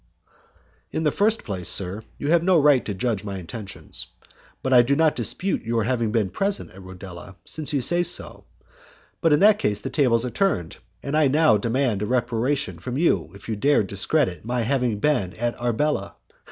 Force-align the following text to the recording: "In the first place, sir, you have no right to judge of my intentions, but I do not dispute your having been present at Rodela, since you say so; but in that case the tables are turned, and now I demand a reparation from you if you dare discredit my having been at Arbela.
"In 0.91 1.03
the 1.03 1.11
first 1.11 1.43
place, 1.43 1.69
sir, 1.69 2.01
you 2.17 2.29
have 2.31 2.41
no 2.41 2.59
right 2.59 2.83
to 2.85 2.93
judge 2.95 3.21
of 3.21 3.27
my 3.27 3.37
intentions, 3.37 4.07
but 4.63 4.73
I 4.73 4.81
do 4.81 4.95
not 4.95 5.15
dispute 5.15 5.61
your 5.63 5.83
having 5.83 6.11
been 6.11 6.31
present 6.31 6.71
at 6.71 6.81
Rodela, 6.81 7.35
since 7.45 7.71
you 7.71 7.81
say 7.81 8.01
so; 8.01 8.45
but 9.21 9.31
in 9.31 9.41
that 9.41 9.59
case 9.59 9.79
the 9.79 9.91
tables 9.91 10.25
are 10.25 10.31
turned, 10.31 10.77
and 11.03 11.13
now 11.31 11.53
I 11.53 11.57
demand 11.59 12.01
a 12.01 12.07
reparation 12.07 12.79
from 12.79 12.97
you 12.97 13.29
if 13.35 13.47
you 13.47 13.55
dare 13.55 13.83
discredit 13.83 14.43
my 14.43 14.63
having 14.63 14.97
been 14.97 15.33
at 15.33 15.55
Arbela. 15.59 16.15